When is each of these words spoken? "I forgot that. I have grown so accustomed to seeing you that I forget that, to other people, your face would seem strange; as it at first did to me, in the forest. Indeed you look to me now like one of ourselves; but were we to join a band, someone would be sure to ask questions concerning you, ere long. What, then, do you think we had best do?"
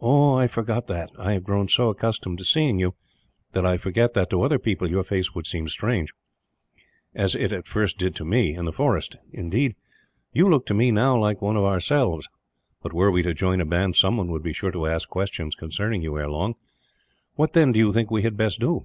"I 0.00 0.46
forgot 0.46 0.86
that. 0.86 1.10
I 1.18 1.32
have 1.32 1.42
grown 1.42 1.66
so 1.66 1.88
accustomed 1.90 2.38
to 2.38 2.44
seeing 2.44 2.78
you 2.78 2.94
that 3.50 3.64
I 3.66 3.78
forget 3.78 4.14
that, 4.14 4.30
to 4.30 4.42
other 4.42 4.60
people, 4.60 4.88
your 4.88 5.02
face 5.02 5.34
would 5.34 5.44
seem 5.48 5.66
strange; 5.66 6.12
as 7.16 7.34
it 7.34 7.50
at 7.50 7.66
first 7.66 7.98
did 7.98 8.14
to 8.14 8.24
me, 8.24 8.54
in 8.54 8.64
the 8.64 8.72
forest. 8.72 9.16
Indeed 9.32 9.74
you 10.32 10.48
look 10.48 10.66
to 10.66 10.74
me 10.74 10.92
now 10.92 11.18
like 11.18 11.42
one 11.42 11.56
of 11.56 11.64
ourselves; 11.64 12.28
but 12.80 12.92
were 12.92 13.10
we 13.10 13.24
to 13.24 13.34
join 13.34 13.60
a 13.60 13.66
band, 13.66 13.96
someone 13.96 14.30
would 14.30 14.44
be 14.44 14.52
sure 14.52 14.70
to 14.70 14.86
ask 14.86 15.08
questions 15.08 15.56
concerning 15.56 16.00
you, 16.00 16.16
ere 16.16 16.30
long. 16.30 16.54
What, 17.34 17.52
then, 17.52 17.72
do 17.72 17.80
you 17.80 17.90
think 17.90 18.08
we 18.08 18.22
had 18.22 18.36
best 18.36 18.60
do?" 18.60 18.84